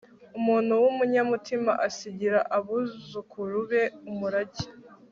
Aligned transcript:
umuntu 0.37 0.73
w'umunyamutima 0.83 1.71
asigira 1.87 2.39
abuzukuru 2.57 3.57
be 3.69 3.83
umurage 4.09 4.65